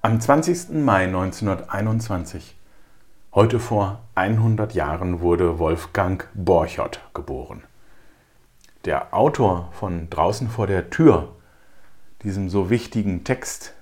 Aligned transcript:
Am 0.00 0.20
20. 0.20 0.84
Mai 0.84 1.06
1921, 1.06 2.56
heute 3.34 3.58
vor 3.58 4.04
100 4.14 4.72
Jahren, 4.72 5.18
wurde 5.18 5.58
Wolfgang 5.58 6.28
Borchert 6.34 7.00
geboren. 7.14 7.64
Der 8.84 9.12
Autor 9.12 9.70
von 9.72 10.08
Draußen 10.08 10.48
vor 10.50 10.68
der 10.68 10.90
Tür, 10.90 11.34
diesem 12.22 12.48
so 12.48 12.70
wichtigen 12.70 13.24
Text 13.24 13.74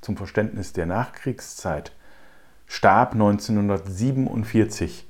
zum 0.00 0.16
Verständnis 0.16 0.72
der 0.72 0.86
Nachkriegszeit, 0.86 1.92
starb 2.66 3.12
1947 3.12 5.06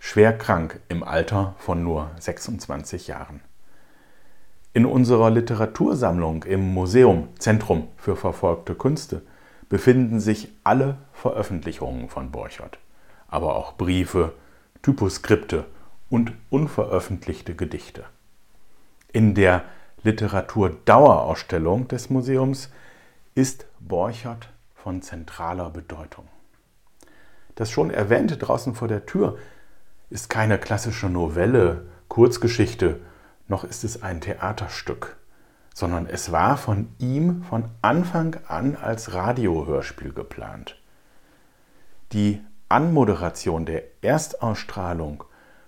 schwer 0.00 0.36
krank 0.36 0.80
im 0.88 1.04
Alter 1.04 1.54
von 1.56 1.84
nur 1.84 2.10
26 2.18 3.06
Jahren. 3.06 3.42
In 4.72 4.86
unserer 4.86 5.30
Literatursammlung 5.30 6.42
im 6.42 6.74
Museum 6.74 7.28
Zentrum 7.38 7.86
für 7.96 8.16
verfolgte 8.16 8.74
Künste 8.74 9.22
befinden 9.68 10.20
sich 10.20 10.48
alle 10.64 10.96
Veröffentlichungen 11.12 12.08
von 12.08 12.30
Borchert, 12.30 12.78
aber 13.28 13.56
auch 13.56 13.76
Briefe, 13.76 14.32
Typoskripte 14.82 15.66
und 16.08 16.32
unveröffentlichte 16.50 17.54
Gedichte. 17.54 18.04
In 19.12 19.34
der 19.34 19.64
Literaturdauerausstellung 20.02 21.88
des 21.88 22.08
Museums 22.08 22.70
ist 23.34 23.66
Borchert 23.80 24.50
von 24.74 25.02
zentraler 25.02 25.70
Bedeutung. 25.70 26.28
Das 27.56 27.70
schon 27.70 27.90
erwähnte 27.90 28.36
draußen 28.36 28.74
vor 28.74 28.88
der 28.88 29.06
Tür 29.06 29.38
ist 30.10 30.30
keine 30.30 30.58
klassische 30.58 31.08
Novelle, 31.08 31.86
Kurzgeschichte, 32.08 33.00
noch 33.48 33.64
ist 33.64 33.84
es 33.84 34.02
ein 34.02 34.20
Theaterstück 34.20 35.17
sondern 35.78 36.08
es 36.08 36.32
war 36.32 36.56
von 36.56 36.88
ihm 36.98 37.44
von 37.44 37.66
Anfang 37.82 38.36
an 38.48 38.74
als 38.74 39.14
Radiohörspiel 39.14 40.12
geplant. 40.12 40.76
Die 42.10 42.42
Anmoderation 42.68 43.64
der 43.64 43.84
Erstausstrahlung 44.02 45.22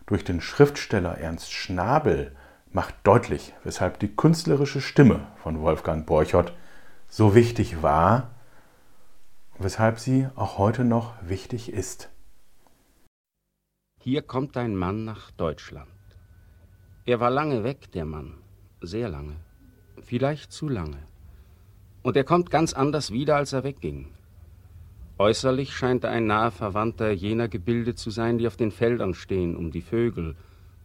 durch 0.07 0.25
den 0.25 0.41
Schriftsteller 0.41 1.17
Ernst 1.19 1.53
Schnabel 1.53 2.35
macht 2.73 2.97
deutlich, 3.05 3.55
weshalb 3.63 4.01
die 4.01 4.09
künstlerische 4.09 4.81
Stimme 4.81 5.29
von 5.37 5.61
Wolfgang 5.61 6.07
Borchert 6.07 6.55
so 7.09 7.37
wichtig 7.37 7.81
war 7.81 8.31
und 9.55 9.63
weshalb 9.63 10.01
sie 10.01 10.27
auch 10.35 10.59
heute 10.59 10.83
noch 10.83 11.15
wichtig 11.23 11.73
ist. 11.73 12.11
Hier 14.01 14.23
kommt 14.23 14.57
ein 14.57 14.75
Mann 14.75 15.05
nach 15.05 15.31
Deutschland. 15.31 15.89
Er 17.05 17.21
war 17.21 17.31
lange 17.31 17.63
weg, 17.63 17.93
der 17.93 18.07
Mann, 18.07 18.39
sehr 18.81 19.09
lange 19.09 19.37
vielleicht 20.03 20.53
zu 20.53 20.69
lange. 20.69 20.99
Und 22.03 22.17
er 22.17 22.25
kommt 22.25 22.51
ganz 22.51 22.73
anders 22.73 23.11
wieder, 23.11 23.37
als 23.37 23.53
er 23.53 23.65
wegging. 23.65 24.09
Äußerlich 25.19 25.75
scheint 25.75 26.05
er 26.05 26.11
ein 26.11 26.27
naher 26.27 26.51
Verwandter 26.51 27.11
jener 27.11 27.49
Gebilde 27.49 27.95
zu 27.95 28.11
sein, 28.11 28.39
die 28.39 28.47
auf 28.47 28.57
den 28.57 28.71
Feldern 28.71 29.13
stehen, 29.13 29.55
um 29.55 29.71
die 29.71 29.83
Vögel 29.83 30.35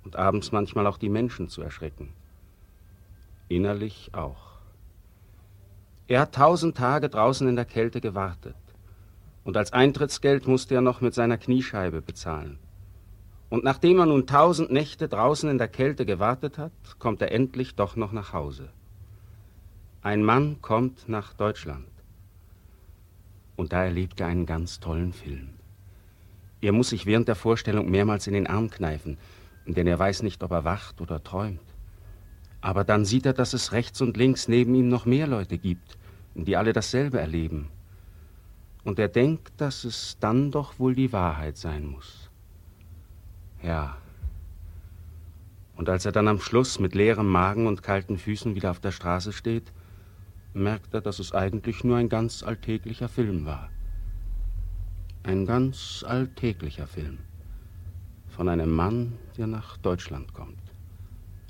und 0.04 0.18
abends 0.18 0.52
manchmal 0.52 0.88
auch 0.88 0.98
die 0.98 1.10
Menschen 1.10 1.48
zu 1.48 1.62
erschrecken. 1.62 2.10
Innerlich 3.48 4.10
auch. 4.14 4.56
Er 6.08 6.22
hat 6.22 6.36
tausend 6.36 6.76
Tage 6.76 7.10
draußen 7.10 7.48
in 7.48 7.56
der 7.56 7.66
Kälte 7.66 8.02
gewartet. 8.02 8.56
Und 9.44 9.58
als 9.58 9.74
Eintrittsgeld 9.74 10.48
musste 10.48 10.76
er 10.76 10.82
noch 10.82 11.02
mit 11.02 11.14
seiner 11.14 11.38
Kniescheibe 11.38 12.02
bezahlen. 12.02 12.60
Und 13.50 13.64
nachdem 13.64 14.00
er 14.00 14.06
nun 14.06 14.28
tausend 14.28 14.72
Nächte 14.72 15.08
draußen 15.08 15.50
in 15.50 15.58
der 15.58 15.68
Kälte 15.68 16.06
gewartet 16.06 16.58
hat, 16.58 16.72
kommt 17.00 17.22
er 17.22 17.32
endlich 17.32 17.76
doch 17.76 17.96
noch 17.96 18.12
nach 18.12 18.34
Hause. 18.34 18.70
Ein 20.06 20.24
Mann 20.24 20.62
kommt 20.62 21.10
nach 21.10 21.34
Deutschland. 21.34 21.88
Und 23.56 23.74
da 23.74 23.86
erlebt 23.86 24.22
er 24.22 24.28
einen 24.28 24.46
ganz 24.46 24.80
tollen 24.80 25.14
Film. 25.14 25.50
Er 26.62 26.74
muss 26.74 26.90
sich 26.90 27.08
während 27.08 27.28
der 27.28 27.34
Vorstellung 27.34 27.90
mehrmals 27.90 28.28
in 28.28 28.36
den 28.36 28.46
Arm 28.46 28.70
kneifen, 28.70 29.18
denn 29.66 29.88
er 29.88 29.98
weiß 29.98 30.22
nicht, 30.22 30.44
ob 30.44 30.52
er 30.52 30.64
wacht 30.64 31.02
oder 31.02 31.24
träumt. 31.24 31.60
Aber 32.62 32.84
dann 32.84 33.04
sieht 33.04 33.26
er, 33.26 33.34
dass 33.34 33.54
es 33.54 33.72
rechts 33.72 34.00
und 34.00 34.16
links 34.16 34.48
neben 34.48 34.76
ihm 34.76 34.90
noch 34.90 35.08
mehr 35.08 35.26
Leute 35.26 35.58
gibt, 35.58 35.98
die 36.36 36.56
alle 36.56 36.72
dasselbe 36.72 37.20
erleben. 37.20 37.70
Und 38.84 39.00
er 39.00 39.08
denkt, 39.08 39.54
dass 39.58 39.86
es 39.86 40.20
dann 40.20 40.52
doch 40.52 40.78
wohl 40.78 40.94
die 40.94 41.14
Wahrheit 41.14 41.58
sein 41.58 41.84
muss. 41.84 42.30
Ja. 43.64 43.98
Und 45.76 45.90
als 45.90 46.06
er 46.06 46.12
dann 46.12 46.28
am 46.28 46.42
Schluss 46.42 46.80
mit 46.80 46.94
leerem 46.94 47.28
Magen 47.28 47.66
und 47.66 47.82
kalten 47.82 48.20
Füßen 48.20 48.54
wieder 48.54 48.70
auf 48.70 48.80
der 48.80 48.92
Straße 48.92 49.34
steht, 49.34 49.74
merkt 50.56 50.94
er, 50.94 51.02
dass 51.02 51.20
es 51.20 51.34
eigentlich 51.34 51.84
nur 51.84 51.98
ein 51.98 52.10
ganz 52.10 52.42
alltäglicher 52.42 53.10
Film 53.10 53.46
war. 53.46 53.70
Ein 55.24 55.46
ganz 55.46 56.04
alltäglicher 56.08 56.88
Film. 56.88 57.18
Von 58.28 58.48
einem 58.50 58.72
Mann, 58.72 59.14
der 59.38 59.48
nach 59.48 59.78
Deutschland 59.78 60.34
kommt. 60.34 60.62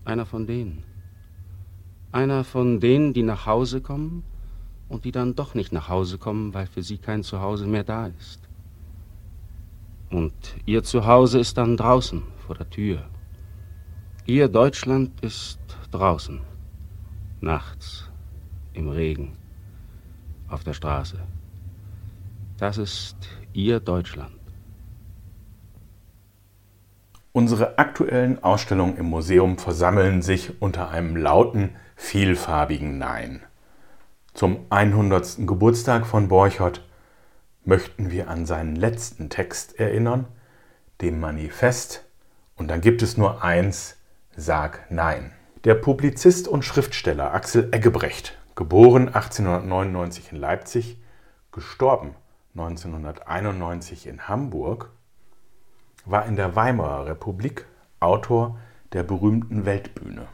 Einer 0.06 0.26
von 0.26 0.48
denen. 0.48 0.84
Einer 2.12 2.44
von 2.44 2.80
denen, 2.80 3.14
die 3.14 3.24
nach 3.24 3.46
Hause 3.46 3.82
kommen 3.82 4.24
und 4.90 5.06
die 5.06 5.12
dann 5.12 5.36
doch 5.36 5.54
nicht 5.54 5.72
nach 5.72 5.90
Hause 5.90 6.18
kommen, 6.18 6.54
weil 6.54 6.68
für 6.68 6.84
sie 6.84 6.98
kein 6.98 7.24
Zuhause 7.24 7.68
mehr 7.68 7.84
da 7.84 8.08
ist. 8.08 8.40
Und 10.10 10.34
ihr 10.66 10.84
Zuhause 10.84 11.40
ist 11.40 11.58
dann 11.58 11.78
draußen, 11.78 12.22
vor 12.46 12.56
der 12.56 12.70
Tür. 12.70 13.04
Ihr 14.26 14.48
Deutschland 14.48 15.20
ist 15.22 15.60
draußen, 15.92 16.42
nachts, 17.42 18.10
im 18.76 18.90
Regen, 18.90 19.34
auf 20.48 20.64
der 20.64 20.74
Straße. 20.74 21.18
Das 22.58 22.78
ist 22.78 23.18
Ihr 23.54 23.80
Deutschland. 23.80 24.32
Unsere 27.32 27.78
aktuellen 27.78 28.42
Ausstellungen 28.44 28.98
im 28.98 29.08
Museum 29.08 29.58
versammeln 29.58 30.22
sich 30.22 30.62
unter 30.62 30.90
einem 30.90 31.18
lauten, 31.18 31.76
vielfarbigen 31.98 32.98
Nein. 32.98 33.42
Zum 34.34 34.66
100. 34.70 35.46
Geburtstag 35.46 36.06
von 36.06 36.30
Borchert 36.30 36.82
möchten 37.66 38.12
wir 38.12 38.30
an 38.30 38.46
seinen 38.46 38.76
letzten 38.76 39.30
Text 39.30 39.80
erinnern, 39.80 40.28
dem 41.02 41.20
Manifest, 41.20 42.06
und 42.56 42.70
dann 42.70 42.80
gibt 42.80 43.02
es 43.02 43.18
nur 43.18 43.44
eins, 43.44 43.98
sag 44.38 44.90
Nein. 44.90 45.34
Der 45.66 45.76
Publizist 45.76 46.48
und 46.48 46.64
Schriftsteller 46.64 47.34
Axel 47.34 47.68
Eggebrecht 47.74 48.38
geboren 48.56 49.08
1899 49.10 50.32
in 50.32 50.38
Leipzig, 50.38 50.98
gestorben 51.52 52.16
1991 52.56 54.08
in 54.08 54.28
Hamburg, 54.28 54.92
war 56.06 56.26
in 56.26 56.38
der 56.38 56.56
Weimarer 56.56 57.08
Republik 57.08 57.66
Autor 58.00 58.58
der 58.94 59.04
berühmten 59.04 59.66
Weltbühne. 59.66 60.28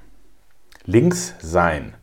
Links 0.86 1.36
sein, 1.40 1.96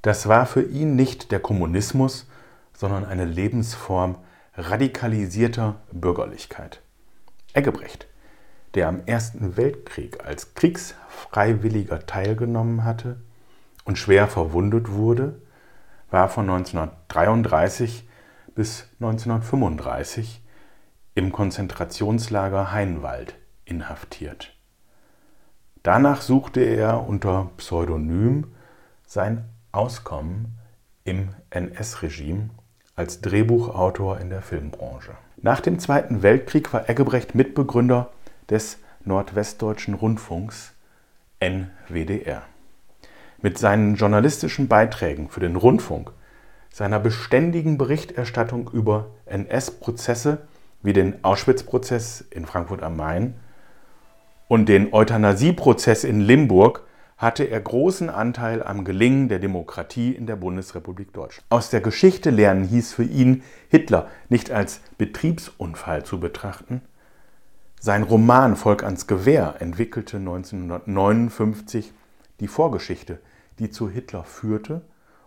das 0.00 0.26
war 0.26 0.46
für 0.46 0.62
ihn 0.62 0.96
nicht 0.96 1.30
der 1.32 1.40
Kommunismus, 1.40 2.26
sondern 2.72 3.04
eine 3.04 3.24
Lebensform 3.24 4.16
radikalisierter 4.54 5.76
Bürgerlichkeit. 5.92 6.82
Eggebrecht, 7.52 8.06
der 8.74 8.88
am 8.88 9.02
Ersten 9.04 9.56
Weltkrieg 9.56 10.24
als 10.24 10.54
Kriegsfreiwilliger 10.54 12.06
teilgenommen 12.06 12.84
hatte 12.84 13.20
und 13.84 13.98
schwer 13.98 14.28
verwundet 14.28 14.90
wurde, 14.90 15.40
war 16.10 16.28
von 16.28 16.48
1933 16.48 18.08
bis 18.54 18.88
1935 19.00 20.42
im 21.14 21.32
Konzentrationslager 21.32 22.72
Heinwald 22.72 23.34
inhaftiert. 23.64 24.54
Danach 25.82 26.22
suchte 26.22 26.60
er 26.60 27.06
unter 27.08 27.50
Pseudonym 27.56 28.52
sein 29.06 29.44
Auskommen 29.72 30.58
im 31.04 31.30
NS-Regime 31.50 32.50
als 32.94 33.20
Drehbuchautor 33.20 34.20
in 34.20 34.30
der 34.30 34.42
Filmbranche. 34.42 35.12
Nach 35.38 35.60
dem 35.60 35.78
Zweiten 35.78 36.22
Weltkrieg 36.22 36.72
war 36.72 36.88
Eggebrecht 36.88 37.34
Mitbegründer 37.34 38.10
des 38.48 38.78
Nordwestdeutschen 39.04 39.94
Rundfunks 39.94 40.72
NWDR. 41.40 42.42
Mit 43.42 43.58
seinen 43.58 43.96
journalistischen 43.96 44.68
Beiträgen 44.68 45.28
für 45.28 45.40
den 45.40 45.56
Rundfunk, 45.56 46.12
seiner 46.72 47.00
beständigen 47.00 47.76
Berichterstattung 47.76 48.70
über 48.72 49.10
NS-Prozesse 49.26 50.46
wie 50.82 50.92
den 50.92 51.24
Auschwitz-Prozess 51.24 52.24
in 52.30 52.46
Frankfurt 52.46 52.82
am 52.82 52.96
Main 52.96 53.34
und 54.46 54.68
den 54.68 54.92
Euthanasie-Prozess 54.92 56.04
in 56.04 56.20
Limburg 56.20 56.84
hatte 57.16 57.44
er 57.44 57.60
großen 57.60 58.10
Anteil 58.10 58.62
am 58.62 58.84
Gelingen 58.84 59.28
der 59.28 59.38
Demokratie 59.38 60.12
in 60.12 60.26
der 60.26 60.36
Bundesrepublik 60.36 61.12
Deutschland. 61.12 61.46
Aus 61.50 61.70
der 61.70 61.80
Geschichte 61.80 62.30
lernen 62.30 62.64
hieß 62.64 62.92
für 62.92 63.04
ihn, 63.04 63.42
Hitler 63.68 64.08
nicht 64.28 64.50
als 64.50 64.80
Betriebsunfall 64.98 66.04
zu 66.04 66.20
betrachten. 66.20 66.82
Sein 67.80 68.02
Roman 68.02 68.56
Volk 68.56 68.84
ans 68.84 69.06
Gewehr 69.06 69.54
entwickelte 69.58 70.18
1959 70.18 71.92
die 72.40 72.48
Vorgeschichte 72.48 73.20
die 73.58 73.70
zu 73.70 73.88
Hitler 73.88 74.24
führte, 74.24 74.82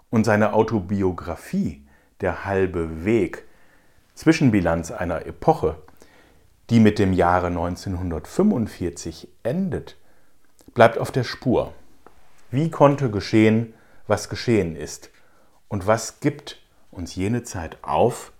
und 0.10 0.24
seine 0.24 0.54
Autobiografie 0.54 1.86
der 2.22 2.46
halbe 2.46 3.04
Weg, 3.04 3.44
Zwischenbilanz 4.14 4.92
einer 4.92 5.26
Epoche, 5.26 5.78
die 6.70 6.80
mit 6.80 7.00
dem 7.00 7.14
Jahre 7.14 7.48
1945 7.48 9.28
endet, 9.44 9.98
bleibt 10.74 10.98
auf 10.98 11.12
der 11.12 11.24
Spur. 11.24 11.74
Wie 12.50 12.72
konnte 12.72 13.12
geschehen, 13.12 13.74
was 14.08 14.30
geschehen 14.30 14.76
ist? 14.76 15.10
Und 15.68 15.88
was 15.88 16.20
gibt 16.20 16.62
uns 16.92 17.16
jene 17.16 17.44
Zeit 17.44 17.78
auf, 17.82 18.32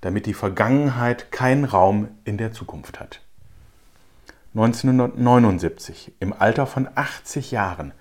damit 0.00 0.26
die 0.26 0.34
Vergangenheit 0.34 1.32
keinen 1.32 1.64
Raum 1.64 2.08
in 2.24 2.36
der 2.36 2.52
Zukunft 2.52 3.00
hat? 3.00 3.20
1979, 4.54 6.12
im 6.20 6.34
Alter 6.34 6.66
von 6.66 6.88
80 6.94 7.52
Jahren, 7.52 7.92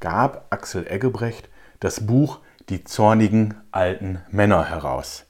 gab 0.00 0.46
Axel 0.50 0.86
Eggebrecht 0.86 1.48
das 1.80 2.06
Buch 2.06 2.40
Die 2.68 2.84
zornigen 2.84 3.54
alten 3.70 4.20
Männer 4.30 4.68
heraus, 4.68 5.26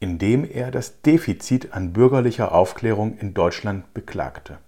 in 0.00 0.18
dem 0.18 0.44
er 0.44 0.70
das 0.70 1.00
Defizit 1.00 1.72
an 1.72 1.92
bürgerlicher 1.92 2.52
Aufklärung 2.52 3.16
in 3.16 3.32
Deutschland 3.32 3.94
beklagte. 3.94 4.58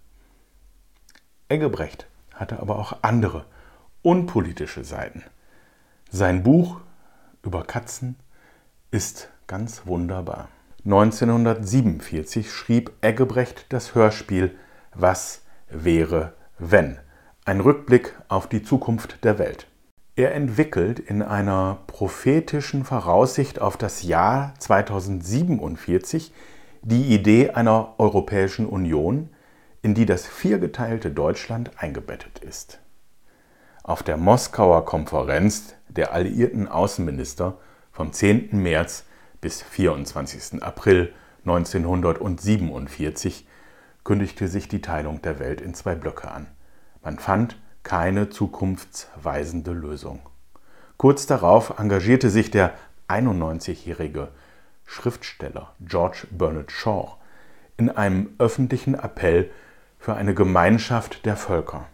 Eggebrecht 1.48 2.06
hatte 2.34 2.60
aber 2.60 2.78
auch 2.78 2.98
andere, 3.02 3.44
unpolitische 4.02 4.84
Seiten. 4.84 5.22
Sein 6.10 6.42
Buch 6.42 6.80
über 7.42 7.64
Katzen 7.64 8.16
ist 8.90 9.28
ganz 9.46 9.86
wunderbar. 9.86 10.48
1947 10.84 12.50
schrieb 12.50 12.92
Eggebrecht 13.00 13.66
das 13.70 13.94
Hörspiel 13.94 14.56
Was 14.94 15.42
wäre 15.68 16.34
wenn? 16.58 16.98
Ein 17.48 17.60
Rückblick 17.60 18.12
auf 18.26 18.48
die 18.48 18.64
Zukunft 18.64 19.22
der 19.22 19.38
Welt. 19.38 19.68
Er 20.16 20.34
entwickelt 20.34 20.98
in 20.98 21.22
einer 21.22 21.78
prophetischen 21.86 22.84
Voraussicht 22.84 23.60
auf 23.60 23.76
das 23.76 24.02
Jahr 24.02 24.54
2047 24.58 26.32
die 26.82 27.14
Idee 27.14 27.50
einer 27.50 27.94
Europäischen 27.98 28.66
Union, 28.66 29.28
in 29.80 29.94
die 29.94 30.06
das 30.06 30.26
viergeteilte 30.26 31.12
Deutschland 31.12 31.70
eingebettet 31.76 32.40
ist. 32.40 32.80
Auf 33.84 34.02
der 34.02 34.16
Moskauer 34.16 34.84
Konferenz 34.84 35.76
der 35.86 36.12
alliierten 36.12 36.66
Außenminister 36.66 37.58
vom 37.92 38.12
10. 38.12 38.60
März 38.60 39.04
bis 39.40 39.62
24. 39.62 40.64
April 40.64 41.12
1947 41.44 43.46
kündigte 44.02 44.48
sich 44.48 44.66
die 44.66 44.80
Teilung 44.80 45.22
der 45.22 45.38
Welt 45.38 45.60
in 45.60 45.74
zwei 45.74 45.94
Blöcke 45.94 46.28
an. 46.28 46.48
Man 47.06 47.20
fand 47.20 47.56
keine 47.84 48.30
zukunftsweisende 48.30 49.70
Lösung. 49.70 50.28
Kurz 50.96 51.26
darauf 51.26 51.78
engagierte 51.78 52.30
sich 52.30 52.50
der 52.50 52.74
91-jährige 53.06 54.32
Schriftsteller 54.84 55.72
George 55.78 56.26
Bernard 56.32 56.72
Shaw 56.72 57.12
in 57.76 57.90
einem 57.90 58.30
öffentlichen 58.40 58.94
Appell 58.94 59.52
für 60.00 60.14
eine 60.16 60.34
Gemeinschaft 60.34 61.24
der 61.26 61.36
Völker, 61.36 61.86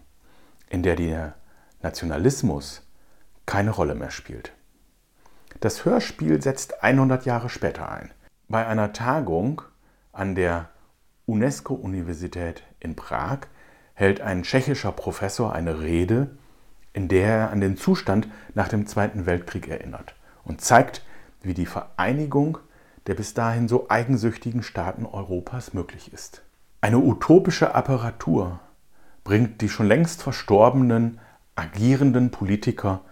in 0.70 0.82
der 0.82 0.96
der 0.96 1.34
Nationalismus 1.82 2.80
keine 3.44 3.72
Rolle 3.72 3.94
mehr 3.94 4.10
spielt. 4.10 4.54
Das 5.60 5.84
Hörspiel 5.84 6.40
setzt 6.40 6.82
100 6.82 7.26
Jahre 7.26 7.50
später 7.50 7.92
ein. 7.92 8.12
Bei 8.48 8.66
einer 8.66 8.94
Tagung 8.94 9.60
an 10.10 10.34
der 10.34 10.70
UNESCO-Universität 11.26 12.62
in 12.80 12.96
Prag 12.96 13.40
hält 14.02 14.20
ein 14.20 14.42
tschechischer 14.42 14.90
Professor 14.90 15.52
eine 15.52 15.80
Rede, 15.80 16.30
in 16.92 17.06
der 17.06 17.28
er 17.28 17.50
an 17.50 17.60
den 17.60 17.76
Zustand 17.76 18.26
nach 18.52 18.66
dem 18.66 18.88
Zweiten 18.88 19.26
Weltkrieg 19.26 19.68
erinnert 19.68 20.16
und 20.44 20.60
zeigt, 20.60 21.02
wie 21.40 21.54
die 21.54 21.66
Vereinigung 21.66 22.58
der 23.06 23.14
bis 23.14 23.32
dahin 23.32 23.68
so 23.68 23.86
eigensüchtigen 23.88 24.64
Staaten 24.64 25.06
Europas 25.06 25.72
möglich 25.72 26.12
ist. 26.12 26.42
Eine 26.80 26.98
utopische 26.98 27.76
Apparatur 27.76 28.58
bringt 29.22 29.60
die 29.60 29.68
schon 29.68 29.86
längst 29.86 30.20
verstorbenen 30.20 31.20
agierenden 31.54 32.32
Politiker 32.32 33.02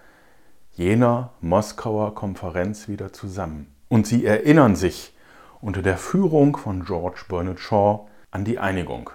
jener 0.72 1.31
Moskauer 1.40 2.16
Konferenz 2.16 2.88
wieder 2.88 3.12
zusammen. 3.12 3.72
Und 3.88 4.08
sie 4.08 4.25
erinnern 4.26 4.75
sich 4.75 5.14
unter 5.60 5.82
der 5.82 5.98
Führung 5.98 6.56
von 6.56 6.84
George 6.84 7.20
Bernard 7.28 7.60
Shaw 7.60 8.08
an 8.32 8.44
die 8.44 8.58
Einigung, 8.58 9.10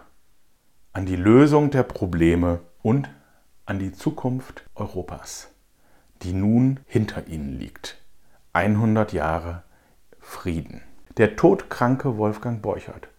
an 0.96 1.06
die 1.06 1.18
Lösung 1.18 1.72
der 1.72 1.84
Probleme 1.84 2.62
und 2.82 3.10
an 3.66 3.80
die 3.80 3.92
Zukunft 3.92 4.64
Europas, 4.76 5.50
die 6.22 6.32
nun 6.32 6.80
hinter 6.86 7.28
ihnen 7.28 7.60
liegt. 7.60 7.98
100 8.54 9.12
Jahre 9.12 9.64
Frieden. 10.22 10.84
Der 11.18 11.36
todkranke 11.36 12.18
Wolfgang 12.18 12.62
Borchert 12.62 13.10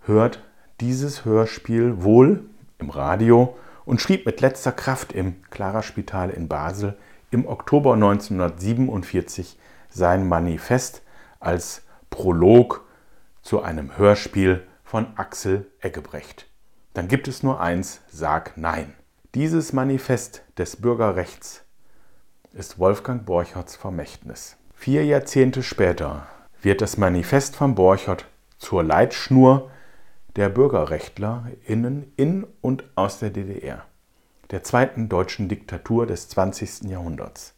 hört 0.00 0.44
dieses 0.80 1.24
Hörspiel 1.24 2.02
wohl 2.02 2.44
im 2.76 2.90
Radio 2.90 3.56
und 3.86 4.02
schrieb 4.02 4.26
mit 4.26 4.42
letzter 4.42 4.72
Kraft 4.72 5.12
im 5.14 5.42
Clara 5.48 5.82
Spital 5.82 6.28
in 6.28 6.46
Basel 6.46 6.94
im 7.30 7.46
Oktober 7.46 7.94
1947 7.94 9.58
sein 9.88 10.28
Manifest 10.28 11.00
als 11.40 11.84
Prolog 12.10 12.84
zu 13.40 13.62
einem 13.62 13.96
Hörspiel 13.96 14.66
von 14.84 15.16
Axel 15.16 15.72
Eggebrecht. 15.80 16.46
Dann 16.96 17.08
gibt 17.08 17.28
es 17.28 17.42
nur 17.42 17.60
eins, 17.60 18.00
sag 18.08 18.56
Nein. 18.56 18.94
Dieses 19.34 19.74
Manifest 19.74 20.42
des 20.56 20.76
Bürgerrechts 20.76 21.62
ist 22.54 22.78
Wolfgang 22.78 23.26
Borcherts 23.26 23.76
Vermächtnis. 23.76 24.56
Vier 24.74 25.04
Jahrzehnte 25.04 25.62
später 25.62 26.26
wird 26.62 26.80
das 26.80 26.96
Manifest 26.96 27.54
von 27.54 27.74
Borchert 27.74 28.24
zur 28.56 28.82
Leitschnur 28.82 29.70
der 30.36 30.48
BürgerrechtlerInnen 30.48 32.14
in 32.16 32.46
und 32.62 32.84
aus 32.94 33.18
der 33.18 33.28
DDR, 33.28 33.84
der 34.50 34.62
zweiten 34.62 35.10
deutschen 35.10 35.50
Diktatur 35.50 36.06
des 36.06 36.30
20. 36.30 36.84
Jahrhunderts. 36.84 37.52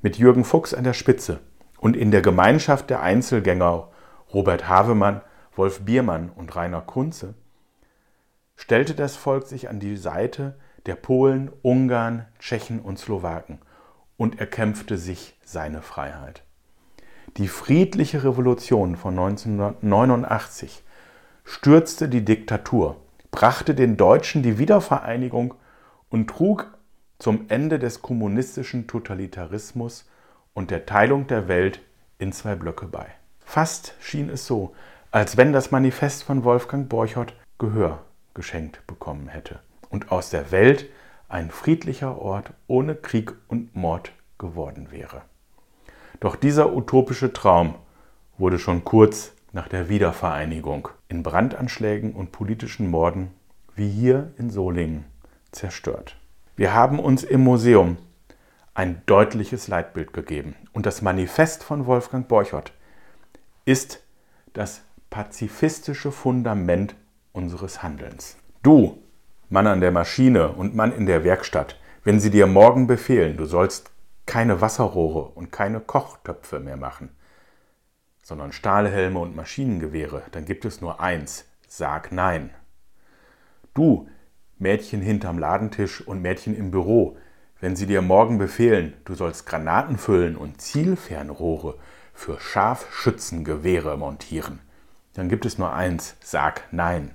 Mit 0.00 0.16
Jürgen 0.16 0.44
Fuchs 0.44 0.72
an 0.72 0.84
der 0.84 0.94
Spitze 0.94 1.40
und 1.78 1.94
in 1.94 2.10
der 2.10 2.22
Gemeinschaft 2.22 2.88
der 2.88 3.02
Einzelgänger 3.02 3.90
Robert 4.32 4.66
Havemann, 4.66 5.20
Wolf 5.56 5.80
Biermann 5.80 6.30
und 6.34 6.56
Rainer 6.56 6.80
Kunze 6.80 7.34
stellte 8.62 8.94
das 8.94 9.16
Volk 9.16 9.48
sich 9.48 9.68
an 9.68 9.80
die 9.80 9.96
Seite 9.96 10.54
der 10.86 10.94
Polen, 10.94 11.50
Ungarn, 11.62 12.26
Tschechen 12.38 12.78
und 12.78 12.96
Slowaken 12.96 13.58
und 14.16 14.38
erkämpfte 14.38 14.98
sich 14.98 15.36
seine 15.44 15.82
Freiheit. 15.82 16.44
Die 17.38 17.48
friedliche 17.48 18.22
Revolution 18.22 18.94
von 18.94 19.18
1989 19.18 20.84
stürzte 21.42 22.08
die 22.08 22.24
Diktatur, 22.24 22.98
brachte 23.32 23.74
den 23.74 23.96
Deutschen 23.96 24.44
die 24.44 24.58
Wiedervereinigung 24.58 25.54
und 26.08 26.30
trug 26.30 26.72
zum 27.18 27.46
Ende 27.48 27.80
des 27.80 28.00
kommunistischen 28.00 28.86
Totalitarismus 28.86 30.08
und 30.54 30.70
der 30.70 30.86
Teilung 30.86 31.26
der 31.26 31.48
Welt 31.48 31.80
in 32.18 32.30
zwei 32.32 32.54
Blöcke 32.54 32.86
bei. 32.86 33.06
Fast 33.40 33.94
schien 33.98 34.30
es 34.30 34.46
so, 34.46 34.72
als 35.10 35.36
wenn 35.36 35.52
das 35.52 35.72
Manifest 35.72 36.22
von 36.22 36.44
Wolfgang 36.44 36.88
Borchert 36.88 37.34
Gehör 37.58 38.04
geschenkt 38.34 38.86
bekommen 38.86 39.28
hätte 39.28 39.60
und 39.90 40.10
aus 40.12 40.30
der 40.30 40.50
Welt 40.50 40.88
ein 41.28 41.50
friedlicher 41.50 42.18
Ort 42.18 42.52
ohne 42.66 42.94
Krieg 42.94 43.32
und 43.48 43.74
Mord 43.74 44.12
geworden 44.38 44.90
wäre. 44.90 45.22
Doch 46.20 46.36
dieser 46.36 46.74
utopische 46.74 47.32
Traum 47.32 47.76
wurde 48.38 48.58
schon 48.58 48.84
kurz 48.84 49.32
nach 49.52 49.68
der 49.68 49.88
Wiedervereinigung 49.88 50.88
in 51.08 51.22
Brandanschlägen 51.22 52.12
und 52.12 52.32
politischen 52.32 52.88
Morden 52.88 53.30
wie 53.74 53.88
hier 53.88 54.32
in 54.38 54.50
Solingen 54.50 55.04
zerstört. 55.50 56.16
Wir 56.56 56.74
haben 56.74 56.98
uns 56.98 57.22
im 57.24 57.42
Museum 57.42 57.96
ein 58.74 59.02
deutliches 59.06 59.68
Leitbild 59.68 60.12
gegeben 60.12 60.54
und 60.72 60.86
das 60.86 61.02
Manifest 61.02 61.62
von 61.62 61.86
Wolfgang 61.86 62.28
Borchert 62.28 62.72
ist 63.64 64.02
das 64.54 64.82
pazifistische 65.10 66.10
Fundament 66.10 66.94
unseres 67.32 67.82
Handelns. 67.82 68.36
Du, 68.62 69.02
Mann 69.48 69.66
an 69.66 69.80
der 69.80 69.92
Maschine 69.92 70.52
und 70.52 70.74
Mann 70.74 70.92
in 70.92 71.06
der 71.06 71.24
Werkstatt, 71.24 71.78
wenn 72.04 72.20
sie 72.20 72.30
dir 72.30 72.46
morgen 72.46 72.86
befehlen, 72.86 73.36
du 73.36 73.44
sollst 73.44 73.90
keine 74.26 74.60
Wasserrohre 74.60 75.24
und 75.34 75.52
keine 75.52 75.80
Kochtöpfe 75.80 76.60
mehr 76.60 76.76
machen, 76.76 77.10
sondern 78.22 78.52
Stahlhelme 78.52 79.18
und 79.18 79.36
Maschinengewehre, 79.36 80.22
dann 80.32 80.44
gibt 80.44 80.64
es 80.64 80.80
nur 80.80 81.00
eins, 81.00 81.44
sag 81.68 82.12
nein. 82.12 82.50
Du, 83.74 84.08
Mädchen 84.58 85.00
hinterm 85.00 85.38
Ladentisch 85.38 86.06
und 86.06 86.22
Mädchen 86.22 86.56
im 86.56 86.70
Büro, 86.70 87.16
wenn 87.60 87.76
sie 87.76 87.86
dir 87.86 88.02
morgen 88.02 88.38
befehlen, 88.38 88.94
du 89.04 89.14
sollst 89.14 89.46
Granaten 89.46 89.96
füllen 89.96 90.36
und 90.36 90.60
Zielfernrohre 90.60 91.76
für 92.14 92.40
Scharfschützengewehre 92.40 93.96
montieren, 93.96 94.60
dann 95.14 95.28
gibt 95.28 95.46
es 95.46 95.58
nur 95.58 95.72
eins, 95.72 96.16
sag 96.20 96.62
nein. 96.72 97.12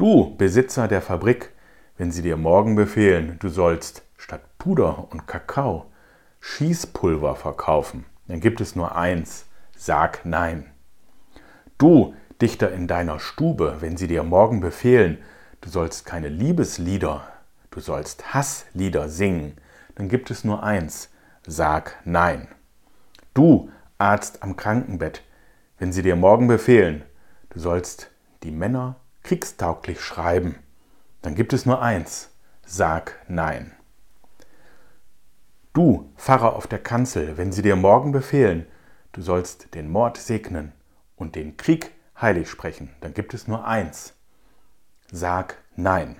Du, 0.00 0.34
Besitzer 0.38 0.88
der 0.88 1.02
Fabrik, 1.02 1.50
wenn 1.98 2.10
sie 2.10 2.22
dir 2.22 2.38
morgen 2.38 2.74
befehlen, 2.74 3.36
du 3.38 3.50
sollst 3.50 4.02
statt 4.16 4.40
Puder 4.56 5.12
und 5.12 5.26
Kakao 5.26 5.92
Schießpulver 6.40 7.36
verkaufen, 7.36 8.06
dann 8.26 8.40
gibt 8.40 8.62
es 8.62 8.74
nur 8.74 8.96
eins, 8.96 9.44
sag 9.76 10.24
Nein. 10.24 10.70
Du, 11.76 12.14
Dichter 12.40 12.72
in 12.72 12.86
deiner 12.86 13.18
Stube, 13.18 13.76
wenn 13.80 13.98
sie 13.98 14.06
dir 14.06 14.22
morgen 14.22 14.60
befehlen, 14.60 15.18
du 15.60 15.68
sollst 15.68 16.06
keine 16.06 16.30
Liebeslieder, 16.30 17.28
du 17.70 17.80
sollst 17.80 18.32
Hasslieder 18.32 19.10
singen, 19.10 19.58
dann 19.96 20.08
gibt 20.08 20.30
es 20.30 20.44
nur 20.44 20.62
eins, 20.62 21.10
sag 21.46 21.96
Nein. 22.06 22.48
Du, 23.34 23.68
Arzt 23.98 24.42
am 24.42 24.56
Krankenbett, 24.56 25.22
wenn 25.78 25.92
sie 25.92 26.00
dir 26.00 26.16
morgen 26.16 26.48
befehlen, 26.48 27.02
du 27.50 27.60
sollst 27.60 28.10
die 28.44 28.50
Männer 28.50 28.96
kriegstauglich 29.22 30.00
schreiben, 30.00 30.58
dann 31.22 31.34
gibt 31.34 31.52
es 31.52 31.66
nur 31.66 31.82
eins, 31.82 32.30
sag 32.64 33.16
Nein. 33.28 33.72
Du, 35.72 36.10
Pfarrer 36.16 36.56
auf 36.56 36.66
der 36.66 36.80
Kanzel, 36.80 37.36
wenn 37.36 37.52
sie 37.52 37.62
dir 37.62 37.76
morgen 37.76 38.12
befehlen, 38.12 38.66
du 39.12 39.22
sollst 39.22 39.74
den 39.74 39.88
Mord 39.88 40.16
segnen 40.16 40.72
und 41.16 41.36
den 41.36 41.56
Krieg 41.56 41.92
heilig 42.20 42.50
sprechen, 42.50 42.90
dann 43.00 43.14
gibt 43.14 43.34
es 43.34 43.46
nur 43.46 43.64
eins. 43.66 44.14
Sag 45.12 45.58
Nein. 45.76 46.16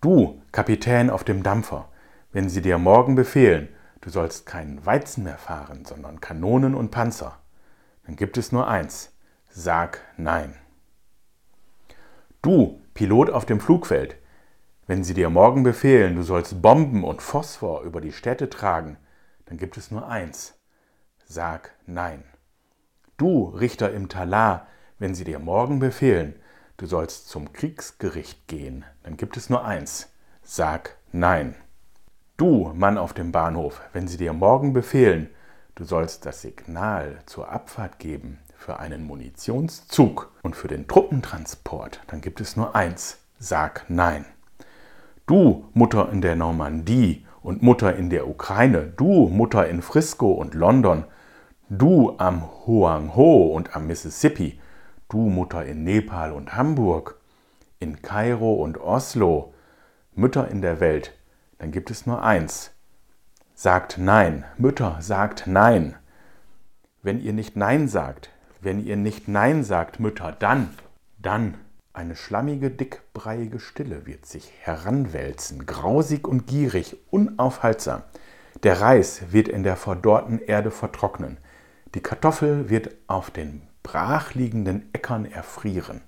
Du, 0.00 0.42
Kapitän 0.50 1.10
auf 1.10 1.22
dem 1.22 1.42
Dampfer, 1.42 1.88
wenn 2.32 2.48
sie 2.48 2.62
dir 2.62 2.78
morgen 2.78 3.14
befehlen, 3.14 3.68
du 4.00 4.10
sollst 4.10 4.46
keinen 4.46 4.84
Weizen 4.84 5.22
mehr 5.24 5.38
fahren, 5.38 5.84
sondern 5.84 6.20
Kanonen 6.20 6.74
und 6.74 6.90
Panzer, 6.90 7.38
dann 8.06 8.16
gibt 8.16 8.36
es 8.36 8.50
nur 8.50 8.66
eins. 8.66 9.12
Sag 9.50 10.00
Nein. 10.16 10.54
Du, 12.42 12.80
Pilot 12.92 13.30
auf 13.30 13.46
dem 13.46 13.60
Flugfeld, 13.60 14.16
wenn 14.88 15.04
sie 15.04 15.14
dir 15.14 15.30
morgen 15.30 15.62
befehlen, 15.62 16.16
du 16.16 16.24
sollst 16.24 16.60
Bomben 16.60 17.04
und 17.04 17.22
Phosphor 17.22 17.82
über 17.82 18.00
die 18.00 18.10
Städte 18.10 18.50
tragen, 18.50 18.96
dann 19.46 19.58
gibt 19.58 19.76
es 19.76 19.92
nur 19.92 20.08
eins. 20.08 20.58
Sag 21.24 21.70
Nein. 21.86 22.24
Du, 23.16 23.44
Richter 23.44 23.92
im 23.92 24.08
Talar, 24.08 24.66
wenn 24.98 25.14
sie 25.14 25.22
dir 25.22 25.38
morgen 25.38 25.78
befehlen, 25.78 26.34
du 26.78 26.86
sollst 26.86 27.28
zum 27.28 27.52
Kriegsgericht 27.52 28.48
gehen, 28.48 28.84
dann 29.04 29.16
gibt 29.16 29.36
es 29.36 29.48
nur 29.48 29.64
eins. 29.64 30.12
Sag 30.42 30.96
Nein. 31.12 31.54
Du, 32.36 32.72
Mann 32.74 32.98
auf 32.98 33.12
dem 33.12 33.30
Bahnhof, 33.30 33.80
wenn 33.92 34.08
sie 34.08 34.16
dir 34.16 34.32
morgen 34.32 34.72
befehlen, 34.72 35.30
du 35.76 35.84
sollst 35.84 36.26
das 36.26 36.42
Signal 36.42 37.20
zur 37.24 37.50
Abfahrt 37.50 38.00
geben 38.00 38.40
für 38.62 38.78
einen 38.78 39.04
Munitionszug 39.04 40.30
und 40.42 40.54
für 40.54 40.68
den 40.68 40.86
Truppentransport, 40.86 42.00
dann 42.06 42.20
gibt 42.20 42.40
es 42.40 42.56
nur 42.56 42.76
eins. 42.76 43.18
Sag 43.38 43.86
Nein. 43.88 44.24
Du, 45.26 45.64
Mutter 45.74 46.10
in 46.12 46.20
der 46.20 46.36
Normandie 46.36 47.26
und 47.42 47.62
Mutter 47.62 47.96
in 47.96 48.08
der 48.08 48.28
Ukraine, 48.28 48.92
du, 48.96 49.28
Mutter 49.28 49.68
in 49.68 49.82
Frisco 49.82 50.30
und 50.30 50.54
London, 50.54 51.04
du 51.70 52.14
am 52.18 52.44
Hoang 52.64 53.16
Ho 53.16 53.48
und 53.48 53.74
am 53.74 53.88
Mississippi, 53.88 54.60
du 55.08 55.18
Mutter 55.28 55.66
in 55.66 55.82
Nepal 55.82 56.30
und 56.30 56.54
Hamburg, 56.54 57.16
in 57.80 58.00
Kairo 58.00 58.54
und 58.54 58.78
Oslo, 58.78 59.54
Mütter 60.14 60.48
in 60.48 60.62
der 60.62 60.78
Welt, 60.78 61.12
dann 61.58 61.72
gibt 61.72 61.90
es 61.90 62.06
nur 62.06 62.22
eins. 62.22 62.70
Sagt 63.54 63.98
Nein, 63.98 64.44
Mütter, 64.56 64.98
sagt 65.00 65.48
Nein. 65.48 65.96
Wenn 67.02 67.20
ihr 67.20 67.32
nicht 67.32 67.56
Nein 67.56 67.88
sagt, 67.88 68.30
wenn 68.62 68.84
ihr 68.84 68.96
nicht 68.96 69.28
Nein 69.28 69.64
sagt, 69.64 70.00
Mütter, 70.00 70.32
dann, 70.38 70.70
dann 71.18 71.54
eine 71.92 72.16
schlammige, 72.16 72.70
dickbreiige 72.70 73.58
Stille 73.58 74.06
wird 74.06 74.24
sich 74.24 74.50
heranwälzen, 74.60 75.66
grausig 75.66 76.26
und 76.26 76.46
gierig, 76.46 76.96
unaufhaltsam. 77.10 78.02
Der 78.62 78.80
Reis 78.80 79.24
wird 79.30 79.48
in 79.48 79.62
der 79.62 79.76
verdorrten 79.76 80.38
Erde 80.38 80.70
vertrocknen. 80.70 81.38
Die 81.94 82.00
Kartoffel 82.00 82.70
wird 82.70 82.90
auf 83.08 83.30
den 83.30 83.62
brachliegenden 83.82 84.88
Äckern 84.92 85.26
erfrieren. 85.26 86.00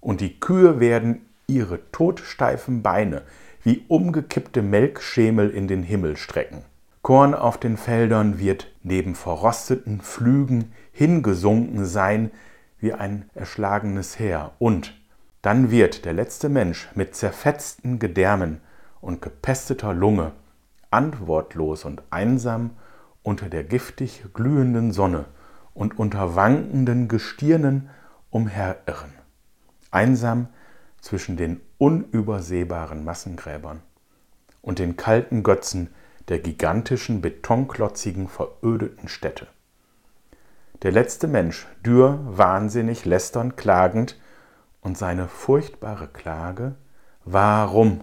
Und 0.00 0.20
die 0.20 0.40
Kühe 0.40 0.80
werden 0.80 1.26
ihre 1.46 1.90
todsteifen 1.92 2.82
Beine 2.82 3.22
wie 3.62 3.84
umgekippte 3.88 4.62
Melkschemel 4.62 5.50
in 5.50 5.68
den 5.68 5.82
Himmel 5.82 6.16
strecken. 6.16 6.64
Korn 7.02 7.34
auf 7.34 7.58
den 7.58 7.76
Feldern 7.76 8.38
wird 8.38 8.72
neben 8.82 9.14
verrosteten 9.14 10.00
Pflügen 10.00 10.72
hingesunken 10.94 11.84
sein 11.84 12.30
wie 12.78 12.92
ein 12.92 13.28
erschlagenes 13.34 14.18
Heer 14.18 14.52
und 14.58 14.94
dann 15.42 15.70
wird 15.70 16.06
der 16.06 16.14
letzte 16.14 16.48
Mensch 16.48 16.88
mit 16.94 17.14
zerfetzten 17.14 17.98
Gedärmen 17.98 18.60
und 19.02 19.20
gepesteter 19.20 19.92
Lunge 19.92 20.32
antwortlos 20.90 21.84
und 21.84 22.02
einsam 22.10 22.70
unter 23.22 23.48
der 23.48 23.64
giftig 23.64 24.24
glühenden 24.32 24.92
Sonne 24.92 25.26
und 25.74 25.98
unter 25.98 26.36
wankenden 26.36 27.08
Gestirnen 27.08 27.90
umherirren. 28.30 29.12
Einsam 29.90 30.48
zwischen 31.00 31.36
den 31.36 31.60
unübersehbaren 31.78 33.04
Massengräbern 33.04 33.82
und 34.62 34.78
den 34.78 34.96
kalten 34.96 35.42
Götzen 35.42 35.88
der 36.28 36.38
gigantischen, 36.38 37.20
betonklotzigen, 37.20 38.28
verödeten 38.28 39.08
Städte. 39.08 39.48
Der 40.82 40.92
letzte 40.92 41.28
Mensch, 41.28 41.66
dürr, 41.84 42.18
wahnsinnig, 42.24 43.04
lästernd, 43.04 43.56
klagend, 43.56 44.18
und 44.80 44.98
seine 44.98 45.28
furchtbare 45.28 46.08
Klage, 46.08 46.74
warum, 47.24 48.02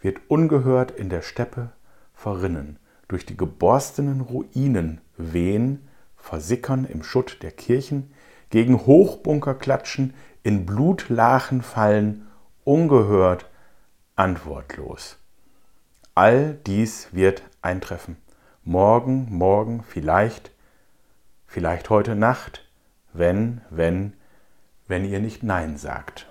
wird 0.00 0.20
ungehört 0.28 0.90
in 0.90 1.08
der 1.08 1.22
Steppe 1.22 1.70
verrinnen, 2.12 2.78
durch 3.08 3.24
die 3.24 3.36
geborstenen 3.36 4.20
Ruinen 4.20 5.00
wehen, 5.16 5.88
versickern 6.16 6.84
im 6.84 7.02
Schutt 7.02 7.42
der 7.42 7.52
Kirchen, 7.52 8.12
gegen 8.50 8.84
Hochbunker 8.84 9.54
klatschen, 9.54 10.14
in 10.42 10.66
Blutlachen 10.66 11.62
fallen, 11.62 12.26
ungehört, 12.64 13.46
antwortlos. 14.14 15.16
All 16.14 16.58
dies 16.66 17.08
wird 17.12 17.42
eintreffen. 17.62 18.16
Morgen, 18.64 19.26
morgen, 19.30 19.82
vielleicht, 19.82 20.51
vielleicht 21.52 21.90
heute 21.90 22.16
Nacht, 22.16 22.66
wenn, 23.12 23.60
wenn, 23.68 24.14
wenn 24.88 25.04
ihr 25.04 25.20
nicht 25.20 25.42
Nein 25.42 25.76
sagt. 25.76 26.26